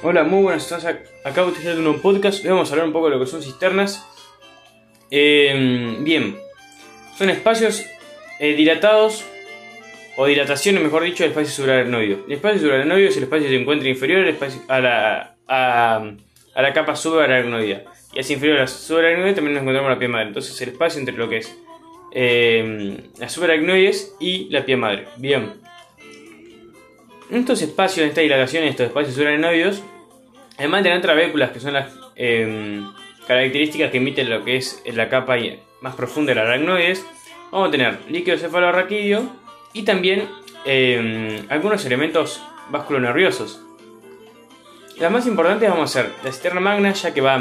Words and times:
Hola, 0.00 0.22
muy 0.22 0.44
buenas, 0.44 0.62
estamos 0.62 0.84
acá 1.24 1.44
utilizando 1.44 1.90
un 1.90 2.00
podcast. 2.00 2.44
Hoy 2.44 2.50
vamos 2.50 2.70
a 2.70 2.72
hablar 2.72 2.86
un 2.86 2.92
poco 2.92 3.10
de 3.10 3.16
lo 3.16 3.20
que 3.20 3.28
son 3.28 3.42
cisternas. 3.42 4.06
Eh, 5.10 5.96
bien, 6.02 6.38
son 7.16 7.30
espacios 7.30 7.84
eh, 8.38 8.54
dilatados 8.54 9.24
o 10.16 10.26
dilataciones, 10.26 10.84
mejor 10.84 11.02
dicho, 11.02 11.24
del 11.24 11.32
espacio 11.32 11.50
subaracnoideo. 11.50 12.26
El 12.28 12.32
espacio 12.34 12.60
subaracnoideo 12.60 13.08
es 13.08 13.16
el 13.16 13.24
espacio 13.24 13.46
que 13.46 13.50
se 13.50 13.60
encuentra 13.60 13.88
inferior 13.88 14.20
al 14.20 14.28
espacio, 14.28 14.62
a, 14.68 14.78
la, 14.78 15.34
a, 15.48 16.12
la 16.54 16.72
capa 16.72 16.94
subaracnoidea. 16.94 17.82
Y 18.12 18.20
así 18.20 18.34
inferior 18.34 18.58
a 18.58 18.60
la 18.62 18.66
subaracnoidea 18.68 19.34
también 19.34 19.54
nos 19.54 19.62
encontramos 19.62 19.90
la 19.90 19.98
piel 19.98 20.12
madre. 20.12 20.28
Entonces, 20.28 20.60
el 20.62 20.68
espacio 20.68 21.00
entre 21.00 21.16
lo 21.16 21.28
que 21.28 21.38
es 21.38 21.58
eh, 22.12 23.00
las 23.18 23.32
subaracnoides 23.32 24.14
y 24.20 24.48
la 24.50 24.64
piel 24.64 24.78
madre. 24.78 25.08
Bien. 25.16 25.54
En 27.30 27.40
estos 27.40 27.60
espacios, 27.60 28.04
en 28.04 28.08
esta 28.08 28.22
dilatación, 28.22 28.62
en 28.62 28.70
estos 28.70 28.86
espacios 28.86 29.14
subaracnoideos, 29.14 29.82
además 30.56 30.82
de 30.82 30.88
tener 30.88 31.02
trabéculas, 31.02 31.50
que 31.50 31.60
son 31.60 31.74
las 31.74 31.92
eh, 32.16 32.82
características 33.26 33.90
que 33.90 33.98
emiten 33.98 34.30
lo 34.30 34.44
que 34.44 34.56
es 34.56 34.82
la 34.86 35.10
capa 35.10 35.36
más 35.82 35.94
profunda 35.94 36.30
de 36.30 36.36
la 36.36 36.42
aracnoides, 36.42 37.04
vamos 37.52 37.68
a 37.68 37.70
tener 37.70 37.98
líquido 38.08 38.38
cefalorraquídeo 38.38 39.30
y 39.74 39.82
también 39.82 40.26
eh, 40.64 41.44
algunos 41.50 41.84
elementos 41.84 42.42
vasculonerviosos. 42.70 43.60
Las 44.98 45.12
más 45.12 45.26
importantes 45.26 45.68
vamos 45.68 45.94
a 45.94 46.02
ser 46.02 46.12
la 46.24 46.32
cisterna 46.32 46.60
magna, 46.60 46.92
ya 46.92 47.12
que 47.12 47.20
va 47.20 47.34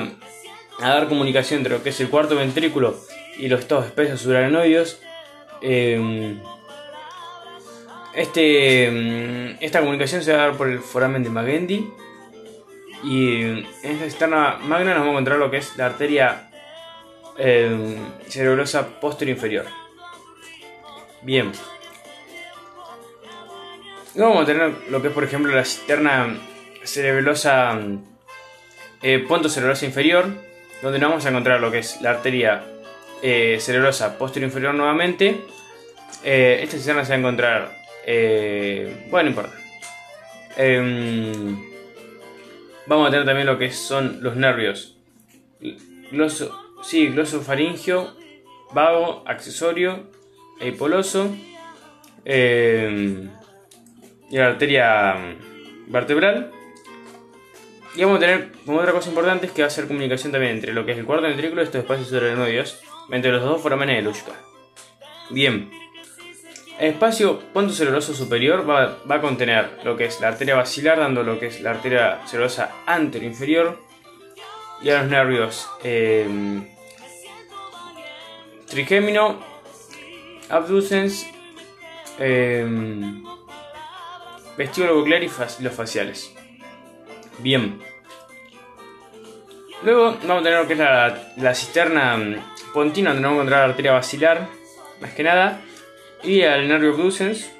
a 0.79 0.89
dar 0.89 1.07
comunicación 1.07 1.59
entre 1.59 1.73
lo 1.73 1.81
que 1.81 1.89
es 1.89 1.99
el 2.01 2.09
cuarto 2.09 2.35
ventrículo 2.35 2.95
y 3.39 3.47
los 3.47 3.61
estados 3.61 3.85
espesos 3.85 4.21
subaracnoideos. 4.21 5.01
Eh, 5.61 6.37
este, 8.17 8.91
mm, 8.91 9.63
esta 9.63 9.79
comunicación 9.79 10.23
se 10.23 10.33
va 10.33 10.43
a 10.43 10.47
dar 10.47 10.57
por 10.57 10.67
el 10.67 10.79
foramen 10.79 11.23
de 11.23 11.29
Magendie. 11.29 11.87
Y 13.03 13.41
en 13.41 13.67
esta 13.83 14.05
cisterna 14.05 14.57
magna 14.61 14.91
nos 14.91 15.01
vamos 15.01 15.07
a 15.07 15.11
encontrar 15.11 15.39
lo 15.39 15.51
que 15.51 15.57
es 15.57 15.77
la 15.77 15.85
arteria 15.85 16.49
eh, 17.37 17.97
cerebrosa 18.27 18.99
posterior 18.99 19.37
inferior. 19.37 19.65
Bien. 21.21 21.51
Vamos 24.15 24.43
a 24.43 24.45
tener 24.45 24.73
lo 24.89 25.01
que 25.01 25.09
es, 25.09 25.13
por 25.13 25.23
ejemplo, 25.23 25.55
la 25.55 25.63
cisterna 25.63 26.35
cerebrosa, 26.83 27.79
eh, 29.03 29.19
punto 29.27 29.47
cerebrosa 29.47 29.85
inferior, 29.85 30.25
donde 30.81 30.97
nos 30.97 31.09
vamos 31.09 31.25
a 31.25 31.29
encontrar 31.29 31.59
lo 31.59 31.69
que 31.69 31.79
es 31.79 32.01
la 32.01 32.11
arteria 32.11 32.63
eh, 33.21 33.57
cerebrosa 33.59 34.17
posterior 34.17 34.49
inferior 34.49 34.73
nuevamente. 34.73 35.41
Eh, 36.23 36.61
esta 36.63 36.77
cisterna 36.77 37.03
se 37.03 37.09
va 37.09 37.15
a 37.15 37.19
encontrar, 37.19 37.71
eh, 38.07 39.07
bueno, 39.11 39.29
no 39.29 39.35
importa. 39.35 39.57
Em, 40.55 41.61
vamos 42.87 43.07
a 43.07 43.11
tener 43.11 43.25
también 43.25 43.45
lo 43.45 43.59
que 43.59 43.69
son 43.71 44.23
los 44.23 44.35
nervios. 44.35 44.97
Gloso, 46.11 46.57
sí, 46.81 47.07
glosofaringio, 47.09 48.15
vago, 48.73 49.23
accesorio, 49.27 50.09
hipoloso. 50.61 51.35
Eh, 52.25 53.27
y 54.29 54.37
la 54.37 54.47
arteria 54.47 55.15
vertebral. 55.87 56.51
Y 57.95 58.03
vamos 58.03 58.17
a 58.17 58.19
tener 58.21 58.51
como 58.65 58.79
otra 58.79 58.91
cosa 58.91 59.09
importante 59.09 59.47
es 59.47 59.51
que 59.51 59.61
va 59.63 59.67
a 59.67 59.71
ser 59.71 59.87
comunicación 59.87 60.31
también 60.31 60.53
entre 60.53 60.73
lo 60.73 60.85
que 60.85 60.91
es 60.91 60.97
el 60.97 61.05
cuarto 61.05 61.27
ventrículo 61.27 61.61
y 61.61 61.65
estos 61.65 61.81
espacios 61.81 62.09
subaracnoideos 62.09 62.79
entre 63.11 63.31
los 63.31 63.41
dos 63.41 63.61
forámenes 63.61 63.97
de 63.97 64.01
Lushka. 64.03 64.33
Bien. 65.29 65.86
El 66.79 66.91
espacio 66.91 67.39
ponto 67.53 67.73
cerebroso 67.73 68.13
superior 68.13 68.69
va, 68.69 68.99
va, 69.09 69.15
a 69.15 69.21
contener 69.21 69.79
lo 69.83 69.97
que 69.97 70.05
es 70.05 70.21
la 70.21 70.27
arteria 70.27 70.55
basilar, 70.55 70.99
dando 70.99 71.23
lo 71.23 71.39
que 71.39 71.47
es 71.47 71.59
la 71.61 71.71
arteria 71.71 72.19
cerebrosa 72.27 72.71
anterior-inferior 72.85 73.79
y 74.81 74.89
a 74.89 75.01
los 75.01 75.09
nervios 75.09 75.67
eh, 75.83 76.27
trigémino, 78.67 79.39
abducens, 80.49 81.25
eh, 82.19 82.65
vestíbulo 84.55 84.99
buclear 84.99 85.23
y 85.23 85.31
los 85.59 85.73
faciales. 85.73 86.33
Bien. 87.39 87.79
Luego 89.83 90.17
vamos 90.23 90.41
a 90.41 90.43
tener 90.43 90.59
lo 90.59 90.67
que 90.67 90.73
es 90.73 90.79
la, 90.79 91.33
la 91.37 91.55
cisterna 91.55 92.53
pontina, 92.73 93.11
donde 93.11 93.23
vamos 93.23 93.39
a 93.39 93.41
encontrar 93.41 93.59
la 93.61 93.69
arteria 93.71 93.93
basilar, 93.93 94.47
más 95.01 95.13
que 95.13 95.23
nada, 95.23 95.61
y 96.23 96.43
al 96.43 96.67
nervio 96.67 96.91
abducens. 96.91 97.51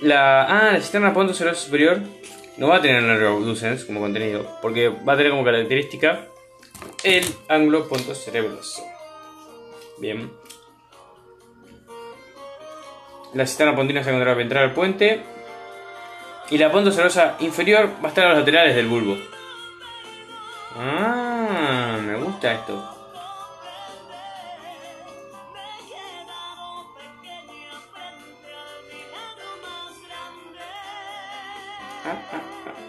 La, 0.00 0.42
ah, 0.42 0.72
la 0.72 0.80
cisterna 0.80 1.14
ponto 1.14 1.32
cerebroso 1.32 1.64
superior 1.64 2.00
no 2.56 2.68
va 2.68 2.76
a 2.76 2.82
tener 2.82 2.98
el 2.98 3.06
nervio 3.06 3.36
abducens 3.36 3.84
como 3.84 4.00
contenido, 4.00 4.58
porque 4.60 4.88
va 4.88 5.12
a 5.12 5.16
tener 5.16 5.30
como 5.30 5.44
característica 5.44 6.26
el 7.04 7.24
ángulo 7.48 7.88
punto 7.88 8.14
cerebroso. 8.14 8.84
Bien. 9.98 10.32
La 13.34 13.46
cisterna 13.46 13.74
pontina 13.74 14.02
se 14.02 14.10
encontrará 14.10 14.36
ventral 14.36 14.64
al 14.64 14.74
puente. 14.74 15.22
Y 16.50 16.58
la 16.58 16.70
ponto 16.70 16.90
cerebrosa 16.90 17.36
inferior 17.40 17.90
va 18.02 18.06
a 18.06 18.08
estar 18.08 18.26
a 18.26 18.28
los 18.30 18.38
laterales 18.40 18.74
del 18.74 18.88
bulbo. 18.88 19.16
Ah, 20.76 21.98
me 22.04 22.16
gusta 22.16 22.52
esto. 22.52 23.01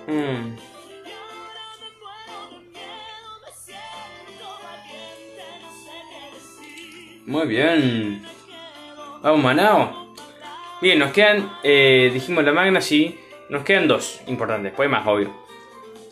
Mm. 0.07 0.55
Muy 7.25 7.47
bien. 7.47 8.25
Vamos, 9.21 9.41
Manao. 9.41 10.13
Bien, 10.81 10.99
nos 10.99 11.11
quedan, 11.13 11.49
eh, 11.63 12.11
dijimos 12.13 12.43
la 12.43 12.51
magna, 12.51 12.81
sí. 12.81 13.17
Nos 13.49 13.63
quedan 13.63 13.87
dos 13.87 14.21
importantes, 14.27 14.71
después 14.71 14.89
más 14.89 15.07
obvio. 15.07 15.31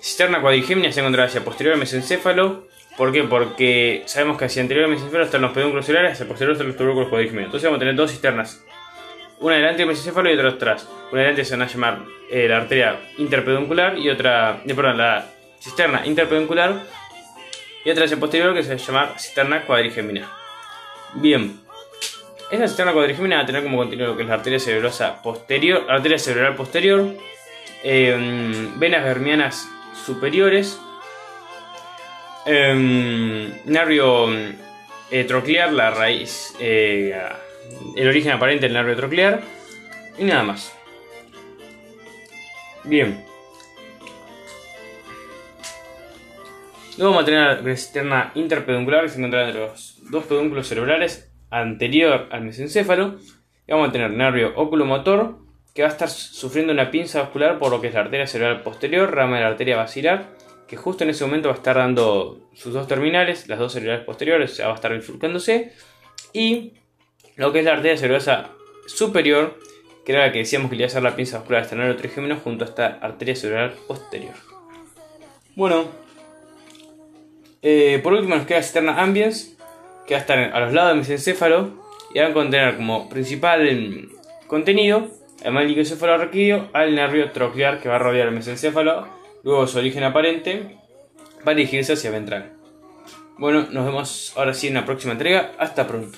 Cisterna 0.01 0.41
cuadrigémina 0.41 0.91
se 0.91 1.01
encuentra 1.01 1.25
hacia 1.25 1.44
posterior 1.44 1.73
al 1.73 1.79
mesencéfalo. 1.79 2.67
¿Por 2.97 3.11
qué? 3.11 3.23
Porque 3.23 4.03
sabemos 4.06 4.38
que 4.38 4.45
hacia 4.45 4.61
anterior 4.61 4.85
al 4.85 4.91
mesencéfalo 4.91 5.25
están 5.25 5.41
los 5.41 5.51
pedúnculos 5.51 5.85
celulares, 5.85 6.13
hacia 6.13 6.28
posterior 6.28 6.57
los 6.57 6.78
tubérculos 6.78 7.09
cuadrigéminos. 7.09 7.47
Entonces 7.47 7.67
vamos 7.67 7.78
a 7.78 7.79
tener 7.79 7.95
dos 7.95 8.11
cisternas. 8.11 8.63
Una 9.41 9.56
delante 9.56 9.79
del 9.79 9.88
mesencéfalo 9.88 10.29
y 10.29 10.35
otra 10.35 10.50
atrás. 10.50 10.88
Una 11.12 11.22
delante 11.22 11.44
se 11.44 11.57
van 11.57 11.63
a 11.63 11.68
llamar 11.68 12.00
eh, 12.29 12.47
la 12.47 12.57
arteria 12.57 13.00
interpeduncular 13.18 13.97
y 13.97 14.09
otra, 14.09 14.62
eh, 14.66 14.74
perdón, 14.74 14.97
la 15.00 15.25
cisterna 15.59 16.06
interpeduncular 16.06 16.84
y 17.84 17.90
otra 17.90 18.06
hacia 18.06 18.18
posterior 18.18 18.53
que 18.53 18.63
se 18.63 18.69
va 18.69 18.75
a 18.75 18.78
llamar 18.78 19.19
cisterna 19.19 19.66
cuadrigémina. 19.66 20.31
Bien. 21.16 21.59
Esta 22.52 22.68
cisterna 22.68 22.94
cuadrigémina 22.94 23.38
va 23.38 23.44
a 23.44 23.46
tener 23.46 23.63
como 23.63 23.78
contenido 23.78 24.09
lo 24.09 24.16
que 24.16 24.24
es 24.24 24.29
la 24.29 24.35
arteria 24.35 24.59
cerebrosa 24.59 25.22
posterior, 25.24 25.85
arteria 25.90 26.19
cerebral 26.19 26.56
posterior, 26.56 27.13
eh, 27.84 28.69
venas 28.75 29.03
vermianas 29.03 29.68
superiores, 30.06 30.79
eh, 32.46 33.53
nervio 33.66 34.29
eh, 35.09 35.23
troclear, 35.25 35.73
la 35.73 35.91
raíz, 35.91 36.56
eh, 36.59 37.13
el 37.95 38.07
origen 38.07 38.31
aparente 38.31 38.66
del 38.66 38.73
nervio 38.73 38.95
troclear 38.95 39.41
y 40.17 40.23
nada 40.23 40.44
más. 40.44 40.73
Bien. 42.83 43.23
Luego 46.97 47.13
vamos 47.13 47.23
a 47.23 47.25
tener 47.25 47.63
la 47.63 47.75
cisterna 47.75 48.31
interpeduncular 48.35 49.03
que 49.03 49.09
se 49.09 49.16
encuentra 49.16 49.47
entre 49.47 49.61
los 49.61 49.99
dos 50.09 50.25
pedúnculos 50.25 50.67
cerebrales 50.67 51.31
anterior 51.49 52.27
al 52.31 52.41
mesencéfalo. 52.41 53.17
Y 53.67 53.72
vamos 53.72 53.89
a 53.89 53.91
tener 53.91 54.11
nervio 54.11 54.53
oculomotor 54.55 55.39
que 55.73 55.83
va 55.83 55.88
a 55.88 55.91
estar 55.91 56.09
sufriendo 56.09 56.73
una 56.73 56.91
pinza 56.91 57.22
vascular 57.22 57.58
por 57.58 57.72
lo 57.72 57.79
que 57.79 57.87
es 57.87 57.93
la 57.93 58.02
arteria 58.02 58.28
cerebral 58.28 58.61
posterior, 58.61 59.13
rama 59.13 59.37
de 59.37 59.43
la 59.43 59.49
arteria 59.49 59.78
basilar, 59.78 60.35
que 60.67 60.75
justo 60.75 61.03
en 61.03 61.11
ese 61.11 61.25
momento 61.25 61.47
va 61.47 61.55
a 61.55 61.58
estar 61.58 61.78
dando 61.78 62.49
sus 62.53 62.73
dos 62.73 62.87
terminales, 62.87 63.47
las 63.47 63.59
dos 63.59 63.72
cerebrales 63.72 64.05
posteriores, 64.05 64.52
o 64.52 64.55
sea, 64.55 64.67
va 64.67 64.73
a 64.73 64.75
estar 64.75 64.93
bifurcándose, 64.93 65.73
y 66.34 66.73
lo 67.35 67.51
que 67.51 67.59
es 67.59 67.66
la 67.66 67.73
arteria 67.73 67.97
cerebrosa 67.97 68.49
superior, 68.87 69.57
que 70.05 70.13
era 70.13 70.28
la 70.28 70.31
que 70.31 70.39
decíamos 70.39 70.69
que 70.69 70.75
le 70.75 70.83
iba 70.83 70.87
a 70.87 70.91
hacer 70.91 71.03
la 71.03 71.16
pinza 71.16 71.37
vascular 71.37 71.61
hasta 71.61 71.75
el 71.75 71.95
trigémino 71.95 72.37
junto 72.37 72.66
a 72.66 72.67
esta 72.67 72.87
arteria 73.01 73.35
cerebral 73.35 73.73
posterior. 73.87 74.33
Bueno, 75.55 75.85
eh, 77.61 77.99
por 78.01 78.13
último 78.13 78.35
nos 78.35 78.45
queda 78.45 78.61
cisterna 78.61 79.01
ambiens, 79.01 79.57
que 80.07 80.13
va 80.13 80.19
a 80.19 80.22
estar 80.22 80.39
a 80.39 80.59
los 80.59 80.73
lados 80.73 80.91
del 80.91 80.99
mesencéfalo 80.99 81.81
y 82.13 82.19
va 82.19 82.28
a 82.28 82.33
contener 82.33 82.75
como 82.75 83.09
principal 83.09 84.09
contenido 84.47 85.22
Además, 85.41 85.63
el 85.63 85.69
liquencéfalo 85.69 86.29
al 86.73 86.95
nervio 86.95 87.31
troclear 87.31 87.79
que 87.79 87.89
va 87.89 87.95
a 87.95 87.99
rodear 87.99 88.27
el 88.27 88.34
mesencéfalo, 88.34 89.07
luego 89.43 89.66
su 89.66 89.79
origen 89.79 90.03
aparente, 90.03 90.77
para 91.43 91.55
dirigirse 91.55 91.93
hacia 91.93 92.11
ventral. 92.11 92.53
Bueno, 93.39 93.67
nos 93.72 93.85
vemos 93.85 94.34
ahora 94.35 94.53
sí 94.53 94.67
en 94.67 94.75
la 94.75 94.85
próxima 94.85 95.13
entrega. 95.13 95.53
Hasta 95.57 95.87
pronto. 95.87 96.17